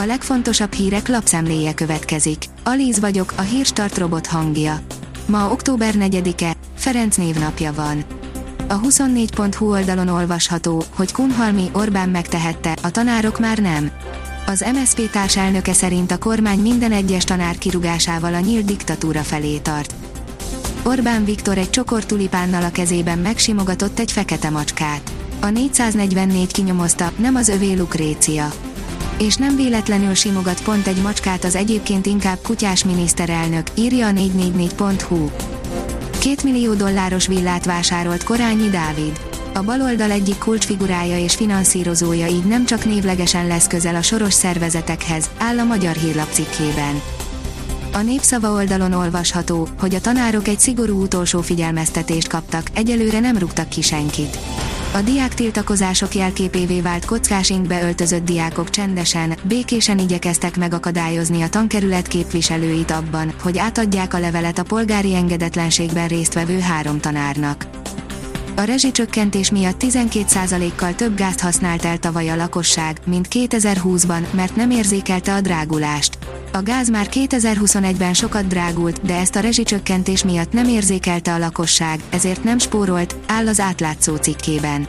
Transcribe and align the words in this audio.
A 0.00 0.06
legfontosabb 0.06 0.72
hírek 0.72 1.08
lapszemléje 1.08 1.74
következik. 1.74 2.44
Alíz 2.64 3.00
vagyok, 3.00 3.32
a 3.36 3.40
hírstart 3.40 3.98
robot 3.98 4.26
hangja. 4.26 4.80
Ma 5.26 5.50
október 5.50 5.94
4-e, 5.96 6.56
Ferenc 6.74 7.16
névnapja 7.16 7.72
van. 7.72 8.04
A 8.68 8.80
24.hu 8.80 9.70
oldalon 9.70 10.08
olvasható, 10.08 10.84
hogy 10.94 11.12
Kunhalmi 11.12 11.70
Orbán 11.72 12.08
megtehette, 12.08 12.76
a 12.82 12.90
tanárok 12.90 13.38
már 13.38 13.58
nem. 13.58 13.90
Az 14.46 14.64
MSZP 14.72 15.10
társelnöke 15.10 15.72
szerint 15.72 16.10
a 16.10 16.18
kormány 16.18 16.58
minden 16.58 16.92
egyes 16.92 17.24
tanár 17.24 17.58
kirugásával 17.58 18.34
a 18.34 18.40
nyílt 18.40 18.64
diktatúra 18.64 19.22
felé 19.22 19.58
tart. 19.58 19.94
Orbán 20.82 21.24
Viktor 21.24 21.58
egy 21.58 21.70
csokor 21.70 22.04
tulipánnal 22.04 22.62
a 22.62 22.70
kezében 22.70 23.18
megsimogatott 23.18 23.98
egy 23.98 24.12
fekete 24.12 24.50
macskát. 24.50 25.12
A 25.40 25.48
444 25.48 26.52
kinyomozta, 26.52 27.12
nem 27.16 27.34
az 27.34 27.48
övé 27.48 27.74
Lukrécia. 27.74 28.52
És 29.18 29.36
nem 29.36 29.56
véletlenül 29.56 30.14
simogat 30.14 30.62
pont 30.62 30.86
egy 30.86 31.02
macskát 31.02 31.44
az 31.44 31.54
egyébként 31.54 32.06
inkább 32.06 32.38
kutyás 32.42 32.84
miniszterelnök, 32.84 33.66
írja 33.74 34.06
a 34.06 34.10
444.hu. 34.10 35.30
Két 36.18 36.42
millió 36.42 36.74
dolláros 36.74 37.26
villát 37.26 37.64
vásárolt 37.64 38.24
Korányi 38.24 38.68
Dávid. 38.68 39.20
A 39.54 39.62
baloldal 39.62 40.10
egyik 40.10 40.38
kulcsfigurája 40.38 41.18
és 41.18 41.34
finanszírozója 41.34 42.26
így 42.26 42.44
nem 42.44 42.64
csak 42.64 42.84
névlegesen 42.84 43.46
lesz 43.46 43.66
közel 43.66 43.94
a 43.94 44.02
soros 44.02 44.32
szervezetekhez, 44.32 45.30
áll 45.38 45.58
a 45.58 45.64
magyar 45.64 45.94
hírlap 45.94 46.32
cikkében. 46.32 47.00
A 47.92 47.98
népszava 47.98 48.52
oldalon 48.52 48.92
olvasható, 48.92 49.68
hogy 49.78 49.94
a 49.94 50.00
tanárok 50.00 50.48
egy 50.48 50.60
szigorú 50.60 51.02
utolsó 51.02 51.40
figyelmeztetést 51.40 52.28
kaptak, 52.28 52.70
egyelőre 52.74 53.20
nem 53.20 53.38
rúgtak 53.38 53.68
ki 53.68 53.82
senkit. 53.82 54.38
A 54.92 55.00
diák 55.00 55.34
tiltakozások 55.34 56.14
jelképévé 56.14 56.80
vált 56.80 57.04
kockás 57.04 57.52
öltözött 57.82 58.24
diákok 58.24 58.70
csendesen, 58.70 59.36
békésen 59.42 59.98
igyekeztek 59.98 60.56
megakadályozni 60.56 61.42
a 61.42 61.48
tankerület 61.48 62.06
képviselőit 62.06 62.90
abban, 62.90 63.32
hogy 63.42 63.58
átadják 63.58 64.14
a 64.14 64.18
levelet 64.18 64.58
a 64.58 64.62
polgári 64.62 65.14
engedetlenségben 65.14 66.08
résztvevő 66.08 66.60
három 66.60 67.00
tanárnak. 67.00 67.66
A 68.56 68.62
rezsicsökkentés 68.62 69.50
miatt 69.50 69.82
12%-kal 69.84 70.94
több 70.94 71.16
gázt 71.16 71.40
használt 71.40 71.84
el 71.84 71.98
tavaly 71.98 72.28
a 72.28 72.36
lakosság, 72.36 73.00
mint 73.06 73.28
2020-ban, 73.30 74.30
mert 74.30 74.56
nem 74.56 74.70
érzékelte 74.70 75.34
a 75.34 75.40
drágulást. 75.40 76.18
A 76.52 76.62
gáz 76.62 76.90
már 76.90 77.08
2021-ben 77.10 78.14
sokat 78.14 78.46
drágult, 78.46 79.00
de 79.02 79.16
ezt 79.16 79.36
a 79.36 79.40
rezsicsökkentés 79.40 80.24
miatt 80.24 80.52
nem 80.52 80.68
érzékelte 80.68 81.34
a 81.34 81.38
lakosság, 81.38 82.00
ezért 82.10 82.44
nem 82.44 82.58
spórolt, 82.58 83.16
áll 83.26 83.48
az 83.48 83.60
átlátszó 83.60 84.16
cikkében. 84.16 84.88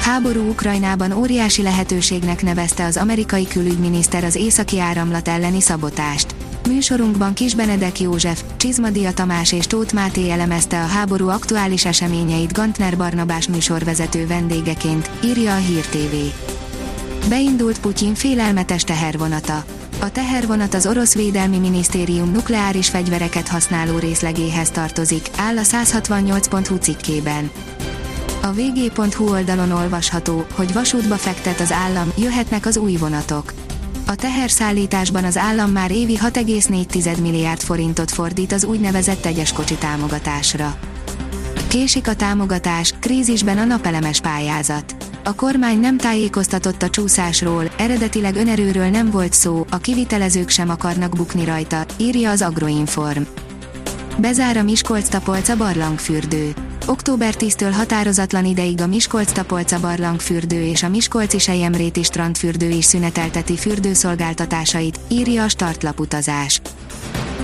Háború 0.00 0.48
Ukrajnában 0.48 1.12
óriási 1.12 1.62
lehetőségnek 1.62 2.42
nevezte 2.42 2.84
az 2.84 2.96
amerikai 2.96 3.46
külügyminiszter 3.46 4.24
az 4.24 4.34
északi 4.34 4.80
áramlat 4.80 5.28
elleni 5.28 5.60
szabotást. 5.60 6.34
Műsorunkban 6.68 7.34
Kis 7.34 7.54
Benedek 7.54 8.00
József, 8.00 8.42
Csizmadia 8.56 9.12
Tamás 9.12 9.52
és 9.52 9.66
Tóth 9.66 9.94
Máté 9.94 10.30
elemezte 10.30 10.82
a 10.82 10.86
háború 10.86 11.28
aktuális 11.28 11.84
eseményeit 11.84 12.52
Gantner 12.52 12.96
Barnabás 12.96 13.48
műsorvezető 13.48 14.26
vendégeként, 14.26 15.10
írja 15.24 15.54
a 15.54 15.58
Hír 15.58 15.86
TV. 15.86 16.14
Beindult 17.28 17.80
Putyin 17.80 18.14
félelmetes 18.14 18.82
tehervonata. 18.82 19.64
A 20.00 20.10
tehervonat 20.10 20.74
az 20.74 20.86
orosz 20.86 21.14
védelmi 21.14 21.58
minisztérium 21.58 22.30
nukleáris 22.30 22.88
fegyvereket 22.88 23.48
használó 23.48 23.98
részlegéhez 23.98 24.70
tartozik, 24.70 25.28
áll 25.36 25.58
a 25.58 25.62
168.hu 25.62 26.76
cikkében. 26.76 27.50
A 28.42 28.52
vg.hu 28.52 29.28
oldalon 29.30 29.70
olvasható, 29.70 30.44
hogy 30.54 30.72
vasútba 30.72 31.14
fektet 31.14 31.60
az 31.60 31.72
állam, 31.72 32.12
jöhetnek 32.16 32.66
az 32.66 32.76
új 32.76 32.96
vonatok. 32.96 33.52
A 34.06 34.14
teherszállításban 34.14 35.24
az 35.24 35.36
állam 35.36 35.70
már 35.70 35.90
évi 35.90 36.18
6,4 36.22 37.20
milliárd 37.20 37.60
forintot 37.60 38.10
fordít 38.10 38.52
az 38.52 38.64
úgynevezett 38.64 39.26
egyes 39.26 39.52
kocsi 39.52 39.74
támogatásra. 39.74 40.78
Késik 41.68 42.08
a 42.08 42.14
támogatás, 42.14 42.94
krízisben 43.00 43.58
a 43.58 43.64
napelemes 43.64 44.20
pályázat. 44.20 44.97
A 45.28 45.34
kormány 45.34 45.80
nem 45.80 45.96
tájékoztatott 45.96 46.82
a 46.82 46.90
csúszásról, 46.90 47.70
eredetileg 47.78 48.36
önerőről 48.36 48.88
nem 48.88 49.10
volt 49.10 49.32
szó, 49.32 49.66
a 49.70 49.76
kivitelezők 49.76 50.48
sem 50.48 50.70
akarnak 50.70 51.16
bukni 51.16 51.44
rajta, 51.44 51.84
írja 51.96 52.30
az 52.30 52.42
Agroinform. 52.42 53.22
Bezár 54.18 54.56
a 54.56 54.62
Miskolc-Tapolca 54.62 55.56
barlangfürdő. 55.56 56.52
Október 56.86 57.34
10-től 57.38 57.72
határozatlan 57.72 58.44
ideig 58.44 58.80
a 58.80 58.86
Miskolc-Tapolca 58.86 59.80
barlangfürdő 59.80 60.62
és 60.62 60.82
a 60.82 60.88
Miskolci 60.88 61.38
Sejemréti 61.38 62.02
strandfürdő 62.02 62.68
is 62.68 62.84
szünetelteti 62.84 63.56
fürdőszolgáltatásait, 63.56 65.00
írja 65.08 65.44
a 65.44 65.48
startlaputazás. 65.48 66.60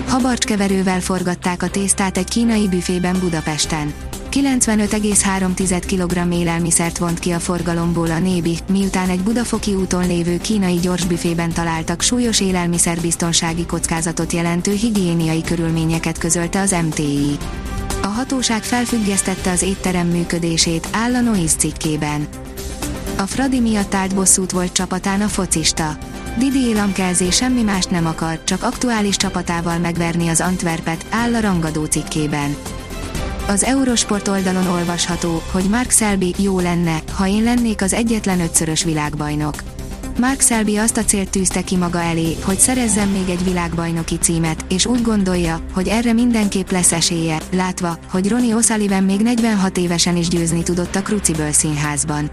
Habarcskeverővel 0.08 1.00
forgatták 1.00 1.62
a 1.62 1.70
tésztát 1.70 2.18
egy 2.18 2.28
kínai 2.28 2.68
büfében 2.68 3.16
Budapesten. 3.20 3.94
95,3 4.34 5.82
kg 5.86 6.32
élelmiszert 6.32 6.98
vont 6.98 7.18
ki 7.18 7.30
a 7.30 7.38
forgalomból 7.38 8.10
a 8.10 8.18
Nébi, 8.18 8.58
miután 8.68 9.08
egy 9.08 9.20
Budafoki 9.20 9.74
úton 9.74 10.06
lévő 10.06 10.38
kínai 10.38 10.76
gyorsbüfében 10.76 11.52
találtak 11.52 12.02
súlyos 12.02 12.40
élelmiszerbiztonsági 12.40 13.66
kockázatot 13.66 14.32
jelentő 14.32 14.72
higiéniai 14.72 15.42
körülményeket 15.42 16.18
közölte 16.18 16.60
az 16.60 16.76
MTI. 16.86 17.36
A 18.02 18.06
hatóság 18.06 18.62
felfüggesztette 18.62 19.50
az 19.50 19.62
étterem 19.62 20.06
működését, 20.06 20.88
áll 20.92 21.14
a 21.14 21.20
Noise 21.20 21.56
cikkében. 21.56 22.28
A 23.18 23.22
Fradi 23.22 23.60
miatt 23.60 23.94
állt 23.94 24.14
bosszút 24.14 24.50
volt 24.50 24.72
csapatán 24.72 25.20
a 25.20 25.28
focista. 25.28 25.96
Didi 26.38 26.60
Élamkelzé 26.60 27.30
semmi 27.30 27.62
mást 27.62 27.90
nem 27.90 28.06
akar, 28.06 28.44
csak 28.44 28.62
aktuális 28.62 29.16
csapatával 29.16 29.78
megverni 29.78 30.28
az 30.28 30.40
Antwerpet, 30.40 31.06
áll 31.10 31.34
a 31.34 31.40
rangadó 31.40 31.84
cikkében. 31.84 32.56
Az 33.48 33.64
Eurosport 33.64 34.28
oldalon 34.28 34.66
olvasható, 34.66 35.42
hogy 35.50 35.64
Mark 35.64 35.90
Selby 35.90 36.34
jó 36.38 36.60
lenne, 36.60 37.02
ha 37.12 37.26
én 37.26 37.42
lennék 37.42 37.82
az 37.82 37.92
egyetlen 37.92 38.40
ötszörös 38.40 38.84
világbajnok. 38.84 39.54
Mark 40.18 40.40
Selby 40.40 40.76
azt 40.76 40.96
a 40.96 41.04
célt 41.04 41.30
tűzte 41.30 41.62
ki 41.62 41.76
maga 41.76 42.00
elé, 42.00 42.36
hogy 42.44 42.58
szerezzen 42.58 43.08
még 43.08 43.28
egy 43.28 43.44
világbajnoki 43.44 44.18
címet, 44.18 44.64
és 44.68 44.86
úgy 44.86 45.02
gondolja, 45.02 45.60
hogy 45.72 45.88
erre 45.88 46.12
mindenképp 46.12 46.70
lesz 46.70 46.92
esélye, 46.92 47.38
látva, 47.52 47.98
hogy 48.10 48.28
Ronnie 48.28 48.56
O'Sullivan 48.58 49.04
még 49.04 49.20
46 49.20 49.76
évesen 49.78 50.16
is 50.16 50.28
győzni 50.28 50.62
tudott 50.62 50.94
a 50.94 51.02
Crucible 51.02 51.52
színházban. 51.52 52.28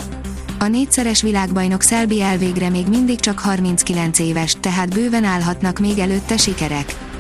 A 0.60 0.68
négyszeres 0.68 1.22
világbajnok 1.22 1.82
Selby 1.82 2.22
elvégre 2.22 2.70
még 2.70 2.88
mindig 2.88 3.20
csak 3.20 3.40
39 3.40 4.20
éves, 4.20 4.56
tehát 4.60 4.94
bőven 4.94 5.24
állhatnak 5.24 5.80
még 5.80 5.98
előtte 6.00 6.38
sikerek. 6.38 7.11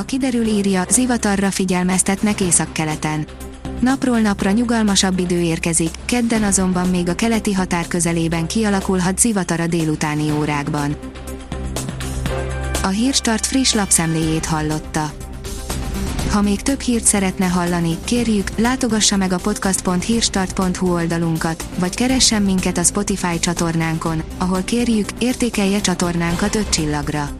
A 0.00 0.04
kiderül 0.04 0.46
írja, 0.46 0.84
zivatarra 0.88 1.50
figyelmeztetnek 1.50 2.40
északkeleten. 2.40 3.26
Napról 3.80 4.20
napra 4.20 4.50
nyugalmasabb 4.50 5.18
idő 5.18 5.40
érkezik, 5.40 5.90
kedden 6.04 6.42
azonban 6.42 6.88
még 6.88 7.08
a 7.08 7.14
keleti 7.14 7.52
határ 7.52 7.86
közelében 7.86 8.46
kialakulhat 8.46 9.18
zivatar 9.18 9.60
a 9.60 9.66
délutáni 9.66 10.30
órákban. 10.30 10.96
A 12.82 12.86
Hírstart 12.86 13.46
friss 13.46 13.74
lapszemléjét 13.74 14.44
hallotta. 14.44 15.12
Ha 16.30 16.40
még 16.40 16.62
több 16.62 16.80
hírt 16.80 17.04
szeretne 17.04 17.46
hallani, 17.46 17.96
kérjük, 18.04 18.50
látogassa 18.56 19.16
meg 19.16 19.32
a 19.32 19.38
podcast.hírstart.hu 19.38 20.92
oldalunkat, 20.92 21.64
vagy 21.78 21.94
keressen 21.94 22.42
minket 22.42 22.78
a 22.78 22.82
Spotify 22.82 23.38
csatornánkon, 23.38 24.22
ahol 24.38 24.62
kérjük, 24.62 25.08
értékelje 25.18 25.80
csatornánkat 25.80 26.54
5 26.54 26.68
csillagra. 26.68 27.39